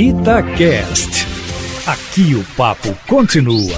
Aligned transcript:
Itacast. 0.00 1.26
Aqui 1.84 2.32
o 2.36 2.44
papo 2.56 2.94
continua. 3.08 3.76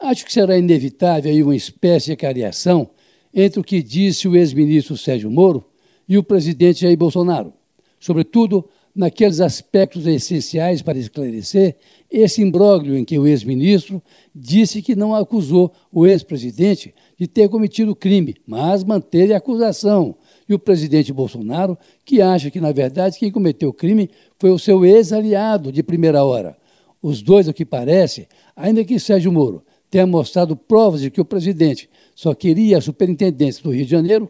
Acho 0.00 0.26
que 0.26 0.32
será 0.32 0.58
inevitável 0.58 1.30
aí 1.30 1.40
uma 1.44 1.54
espécie 1.54 2.10
de 2.10 2.16
cariação 2.16 2.90
entre 3.32 3.60
o 3.60 3.62
que 3.62 3.80
disse 3.80 4.26
o 4.26 4.34
ex-ministro 4.34 4.96
Sérgio 4.96 5.30
Moro 5.30 5.64
e 6.08 6.18
o 6.18 6.24
presidente 6.24 6.80
Jair 6.80 6.98
Bolsonaro, 6.98 7.52
sobretudo 8.00 8.68
naqueles 8.92 9.38
aspectos 9.38 10.04
essenciais 10.04 10.82
para 10.82 10.98
esclarecer 10.98 11.76
esse 12.10 12.42
imbróglio 12.42 12.98
em 12.98 13.04
que 13.04 13.16
o 13.16 13.28
ex-ministro 13.28 14.02
disse 14.34 14.82
que 14.82 14.96
não 14.96 15.14
acusou 15.14 15.72
o 15.92 16.04
ex-presidente 16.04 16.92
de 17.16 17.28
ter 17.28 17.48
cometido 17.48 17.94
crime, 17.94 18.34
mas 18.44 18.82
manteve 18.82 19.32
a 19.32 19.36
acusação. 19.36 20.16
E 20.50 20.54
o 20.54 20.58
presidente 20.58 21.12
Bolsonaro, 21.12 21.78
que 22.04 22.20
acha 22.20 22.50
que, 22.50 22.60
na 22.60 22.72
verdade, 22.72 23.20
quem 23.20 23.30
cometeu 23.30 23.68
o 23.68 23.72
crime 23.72 24.10
foi 24.36 24.50
o 24.50 24.58
seu 24.58 24.84
ex-aliado 24.84 25.70
de 25.70 25.80
primeira 25.80 26.24
hora. 26.24 26.56
Os 27.00 27.22
dois, 27.22 27.46
ao 27.46 27.54
que 27.54 27.64
parece, 27.64 28.26
ainda 28.56 28.84
que 28.84 28.98
Sérgio 28.98 29.30
Moro 29.30 29.62
tenha 29.88 30.04
mostrado 30.08 30.56
provas 30.56 31.02
de 31.02 31.10
que 31.10 31.20
o 31.20 31.24
presidente 31.24 31.88
só 32.16 32.34
queria 32.34 32.78
a 32.78 32.80
superintendência 32.80 33.62
do 33.62 33.70
Rio 33.70 33.84
de 33.84 33.90
Janeiro, 33.92 34.28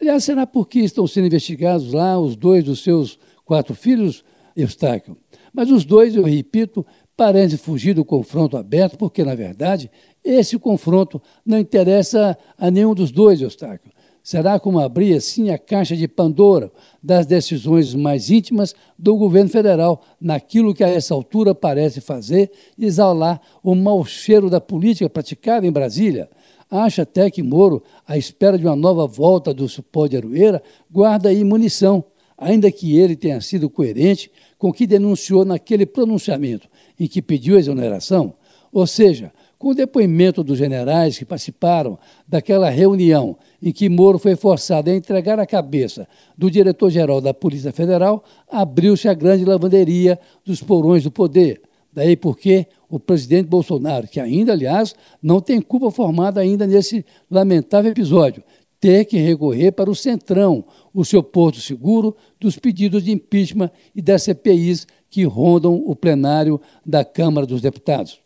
aliás, 0.00 0.22
será 0.22 0.46
porque 0.46 0.78
estão 0.78 1.08
sendo 1.08 1.26
investigados 1.26 1.92
lá 1.92 2.16
os 2.16 2.36
dois 2.36 2.62
dos 2.62 2.84
seus 2.84 3.18
quatro 3.44 3.74
filhos, 3.74 4.24
Eustáquio? 4.54 5.16
Mas 5.52 5.72
os 5.72 5.84
dois, 5.84 6.14
eu 6.14 6.22
repito, 6.22 6.86
parecem 7.16 7.58
fugir 7.58 7.94
do 7.94 8.04
confronto 8.04 8.56
aberto, 8.56 8.96
porque, 8.96 9.24
na 9.24 9.34
verdade, 9.34 9.90
esse 10.24 10.56
confronto 10.56 11.20
não 11.44 11.58
interessa 11.58 12.38
a 12.56 12.70
nenhum 12.70 12.94
dos 12.94 13.10
dois, 13.10 13.40
Eustáquio. 13.40 13.90
Será 14.22 14.58
como 14.60 14.78
abrir, 14.78 15.14
assim, 15.14 15.50
a 15.50 15.58
caixa 15.58 15.96
de 15.96 16.06
Pandora 16.06 16.70
das 17.02 17.26
decisões 17.26 17.94
mais 17.94 18.30
íntimas 18.30 18.74
do 18.98 19.16
governo 19.16 19.48
federal, 19.48 20.02
naquilo 20.20 20.74
que 20.74 20.84
a 20.84 20.88
essa 20.88 21.14
altura 21.14 21.54
parece 21.54 22.00
fazer 22.00 22.50
exalar 22.78 23.40
o 23.62 23.74
mau 23.74 24.04
cheiro 24.04 24.50
da 24.50 24.60
política 24.60 25.08
praticada 25.08 25.66
em 25.66 25.72
Brasília. 25.72 26.28
Acha 26.70 27.02
até 27.02 27.30
que 27.30 27.42
Moro, 27.42 27.82
à 28.06 28.18
espera 28.18 28.58
de 28.58 28.66
uma 28.66 28.76
nova 28.76 29.06
volta 29.06 29.54
do 29.54 29.66
supó 29.68 30.06
de 30.06 30.16
Aroeira, 30.16 30.62
guarda 30.90 31.30
aí 31.30 31.42
munição, 31.42 32.04
ainda 32.36 32.70
que 32.70 32.98
ele 32.98 33.16
tenha 33.16 33.40
sido 33.40 33.70
coerente 33.70 34.30
com 34.58 34.68
o 34.68 34.72
que 34.72 34.86
denunciou 34.86 35.44
naquele 35.44 35.86
pronunciamento 35.86 36.68
em 37.00 37.06
que 37.06 37.22
pediu 37.22 37.58
exoneração, 37.58 38.34
ou 38.70 38.86
seja, 38.86 39.32
com 39.58 39.70
o 39.70 39.74
depoimento 39.74 40.44
dos 40.44 40.56
generais 40.56 41.18
que 41.18 41.24
participaram 41.24 41.98
daquela 42.26 42.70
reunião 42.70 43.36
em 43.60 43.72
que 43.72 43.88
Moro 43.88 44.18
foi 44.18 44.36
forçado 44.36 44.88
a 44.88 44.94
entregar 44.94 45.38
a 45.40 45.46
cabeça 45.46 46.06
do 46.36 46.50
diretor-geral 46.50 47.20
da 47.20 47.34
Polícia 47.34 47.72
Federal, 47.72 48.22
abriu-se 48.48 49.08
a 49.08 49.14
grande 49.14 49.44
lavanderia 49.44 50.18
dos 50.44 50.62
porões 50.62 51.02
do 51.02 51.10
poder. 51.10 51.60
Daí 51.92 52.16
porque 52.16 52.66
o 52.88 53.00
presidente 53.00 53.48
Bolsonaro, 53.48 54.06
que 54.06 54.20
ainda, 54.20 54.52
aliás, 54.52 54.94
não 55.20 55.40
tem 55.40 55.60
culpa 55.60 55.90
formada 55.90 56.40
ainda 56.40 56.66
nesse 56.66 57.04
lamentável 57.28 57.90
episódio, 57.90 58.42
ter 58.80 59.04
que 59.06 59.18
recorrer 59.18 59.72
para 59.72 59.90
o 59.90 59.94
Centrão, 59.94 60.64
o 60.94 61.04
seu 61.04 61.22
porto 61.22 61.60
seguro 61.60 62.16
dos 62.38 62.56
pedidos 62.56 63.02
de 63.02 63.10
impeachment 63.10 63.70
e 63.94 64.00
das 64.00 64.22
CPIs 64.22 64.86
que 65.10 65.24
rondam 65.24 65.82
o 65.84 65.96
plenário 65.96 66.60
da 66.86 67.04
Câmara 67.04 67.46
dos 67.46 67.60
Deputados. 67.60 68.20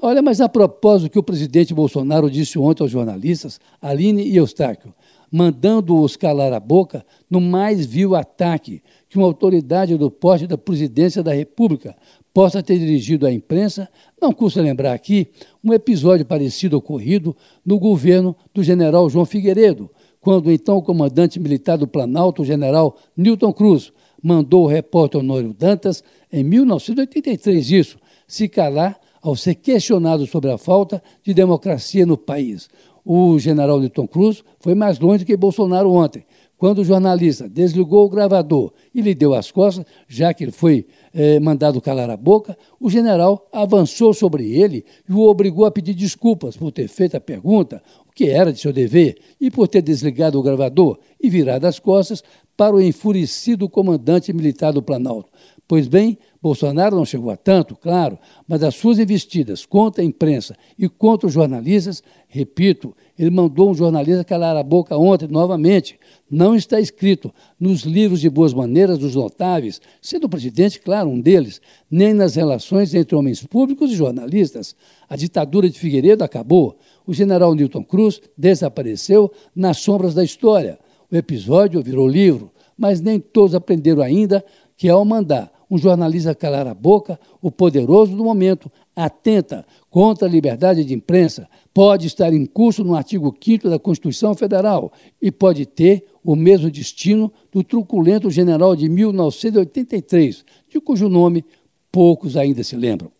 Olha, 0.00 0.22
mas 0.22 0.40
a 0.40 0.48
propósito 0.48 1.10
que 1.10 1.18
o 1.18 1.24
presidente 1.24 1.74
Bolsonaro 1.74 2.30
disse 2.30 2.56
ontem 2.56 2.84
aos 2.84 2.92
jornalistas, 2.92 3.58
Aline 3.82 4.22
e 4.22 4.36
Eustáquio, 4.36 4.94
mandando-os 5.28 6.16
calar 6.16 6.52
a 6.52 6.60
boca 6.60 7.04
no 7.28 7.40
mais 7.40 7.84
vil 7.84 8.14
ataque 8.14 8.80
que 9.08 9.18
uma 9.18 9.26
autoridade 9.26 9.96
do 9.96 10.08
porte 10.08 10.46
da 10.46 10.56
presidência 10.56 11.20
da 11.20 11.32
República 11.32 11.96
possa 12.32 12.62
ter 12.62 12.78
dirigido 12.78 13.26
à 13.26 13.32
imprensa, 13.32 13.88
não 14.22 14.32
custa 14.32 14.62
lembrar 14.62 14.92
aqui 14.92 15.26
um 15.64 15.72
episódio 15.72 16.24
parecido 16.24 16.76
ocorrido 16.76 17.36
no 17.66 17.76
governo 17.80 18.36
do 18.54 18.62
general 18.62 19.10
João 19.10 19.26
Figueiredo, 19.26 19.90
quando 20.20 20.52
então 20.52 20.76
o 20.76 20.82
comandante 20.82 21.40
militar 21.40 21.76
do 21.76 21.88
Planalto, 21.88 22.42
o 22.42 22.44
general 22.44 22.96
Newton 23.16 23.52
Cruz, 23.52 23.92
mandou 24.22 24.64
o 24.64 24.68
repórter 24.68 25.20
Honório 25.20 25.52
Dantas, 25.52 26.04
em 26.32 26.44
1983, 26.44 27.70
isso, 27.72 27.98
se 28.28 28.48
calar 28.48 28.96
ao 29.28 29.36
ser 29.36 29.56
questionado 29.56 30.26
sobre 30.26 30.50
a 30.50 30.56
falta 30.56 31.02
de 31.22 31.34
democracia 31.34 32.06
no 32.06 32.16
país. 32.16 32.68
O 33.04 33.38
general 33.38 33.78
Newton 33.78 34.06
Cruz 34.06 34.42
foi 34.58 34.74
mais 34.74 34.98
longe 34.98 35.24
que 35.24 35.36
Bolsonaro 35.36 35.90
ontem, 35.92 36.24
quando 36.56 36.78
o 36.78 36.84
jornalista 36.84 37.46
desligou 37.46 38.06
o 38.06 38.08
gravador 38.08 38.72
e 38.94 39.02
lhe 39.02 39.14
deu 39.14 39.34
as 39.34 39.50
costas, 39.50 39.84
já 40.08 40.32
que 40.32 40.44
ele 40.44 40.50
foi 40.50 40.86
eh, 41.14 41.38
mandado 41.40 41.80
calar 41.80 42.08
a 42.08 42.16
boca, 42.16 42.56
o 42.80 42.88
general 42.88 43.46
avançou 43.52 44.14
sobre 44.14 44.50
ele 44.50 44.84
e 45.06 45.12
o 45.12 45.20
obrigou 45.20 45.66
a 45.66 45.70
pedir 45.70 45.94
desculpas 45.94 46.56
por 46.56 46.72
ter 46.72 46.88
feito 46.88 47.16
a 47.16 47.20
pergunta, 47.20 47.82
o 48.08 48.12
que 48.12 48.30
era 48.30 48.50
de 48.50 48.58
seu 48.58 48.72
dever, 48.72 49.18
e 49.38 49.50
por 49.50 49.68
ter 49.68 49.82
desligado 49.82 50.38
o 50.38 50.42
gravador 50.42 50.98
e 51.20 51.28
virado 51.28 51.66
as 51.66 51.78
costas 51.78 52.24
para 52.56 52.74
o 52.74 52.82
enfurecido 52.82 53.68
comandante 53.68 54.32
militar 54.32 54.72
do 54.72 54.82
Planalto. 54.82 55.30
Pois 55.68 55.86
bem, 55.86 56.16
Bolsonaro 56.40 56.96
não 56.96 57.04
chegou 57.04 57.30
a 57.30 57.36
tanto, 57.36 57.76
claro, 57.76 58.18
mas 58.48 58.62
as 58.62 58.74
suas 58.74 58.98
investidas 58.98 59.66
contra 59.66 60.02
a 60.02 60.06
imprensa 60.06 60.56
e 60.78 60.88
contra 60.88 61.26
os 61.26 61.34
jornalistas, 61.34 62.02
repito, 62.26 62.96
ele 63.18 63.28
mandou 63.28 63.70
um 63.70 63.74
jornalista 63.74 64.24
calar 64.24 64.56
a 64.56 64.62
boca 64.62 64.96
ontem 64.96 65.28
novamente. 65.28 66.00
Não 66.30 66.56
está 66.56 66.80
escrito 66.80 67.30
nos 67.60 67.82
livros 67.82 68.22
de 68.22 68.30
boas 68.30 68.54
maneiras 68.54 68.96
dos 68.96 69.14
notáveis, 69.14 69.78
sendo 70.00 70.24
o 70.24 70.28
presidente, 70.30 70.80
claro, 70.80 71.10
um 71.10 71.20
deles, 71.20 71.60
nem 71.90 72.14
nas 72.14 72.34
relações 72.34 72.94
entre 72.94 73.14
homens 73.14 73.42
públicos 73.44 73.90
e 73.90 73.96
jornalistas. 73.96 74.74
A 75.06 75.16
ditadura 75.16 75.68
de 75.68 75.78
Figueiredo 75.78 76.24
acabou. 76.24 76.78
O 77.06 77.12
general 77.12 77.54
Newton 77.54 77.84
Cruz 77.84 78.22
desapareceu 78.38 79.30
nas 79.54 79.76
sombras 79.76 80.14
da 80.14 80.24
história. 80.24 80.78
O 81.12 81.16
episódio 81.16 81.82
virou 81.82 82.08
livro, 82.08 82.50
mas 82.76 83.02
nem 83.02 83.20
todos 83.20 83.54
aprenderam 83.54 84.00
ainda 84.00 84.42
que, 84.74 84.88
ao 84.88 85.04
mandar 85.04 85.57
um 85.70 85.76
jornalista 85.76 86.34
calar 86.34 86.66
a 86.66 86.74
boca, 86.74 87.18
o 87.42 87.50
poderoso 87.50 88.16
do 88.16 88.24
momento 88.24 88.70
atenta 88.96 89.66
contra 89.90 90.26
a 90.26 90.30
liberdade 90.30 90.84
de 90.84 90.94
imprensa, 90.94 91.48
pode 91.72 92.06
estar 92.06 92.32
em 92.32 92.44
curso 92.46 92.82
no 92.82 92.94
artigo 92.94 93.34
5 93.40 93.68
da 93.68 93.78
Constituição 93.78 94.34
Federal 94.34 94.92
e 95.20 95.30
pode 95.30 95.66
ter 95.66 96.04
o 96.24 96.34
mesmo 96.34 96.70
destino 96.70 97.32
do 97.52 97.62
truculento 97.62 98.30
general 98.30 98.74
de 98.74 98.88
1983, 98.88 100.44
de 100.68 100.80
cujo 100.80 101.08
nome 101.08 101.44
poucos 101.92 102.36
ainda 102.36 102.62
se 102.64 102.76
lembram. 102.76 103.10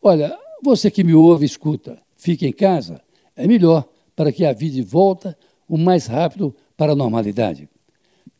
Olha, 0.00 0.36
você 0.62 0.90
que 0.90 1.04
me 1.04 1.14
ouve, 1.14 1.44
escuta, 1.44 1.98
fique 2.16 2.46
em 2.46 2.52
casa, 2.52 3.00
é 3.36 3.46
melhor 3.46 3.84
para 4.16 4.32
que 4.32 4.44
a 4.44 4.52
vida 4.52 4.82
volta 4.84 5.36
o 5.68 5.76
mais 5.76 6.06
rápido 6.06 6.54
para 6.76 6.92
a 6.92 6.96
normalidade. 6.96 7.68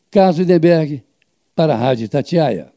Carlos 0.09 0.37
Lindenberg, 0.37 1.03
para 1.55 1.73
a 1.73 1.77
Rádio 1.77 2.09
Tatiaia. 2.09 2.72